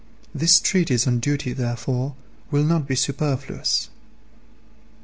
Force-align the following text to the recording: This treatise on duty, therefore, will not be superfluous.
This 0.33 0.59
treatise 0.59 1.05
on 1.05 1.19
duty, 1.19 1.53
therefore, 1.53 2.15
will 2.49 2.63
not 2.63 2.87
be 2.87 2.95
superfluous. 2.95 3.91